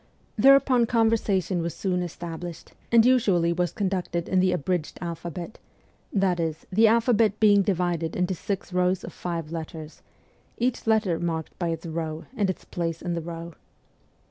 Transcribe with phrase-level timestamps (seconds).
[0.35, 5.59] Thereupon conversation was soon established, and usually was conducted in the abridged alphabet;
[6.11, 10.01] that is, the alphabet being divided into six rows of five letters,
[10.57, 13.53] each letter is marked by its row and its place in the row.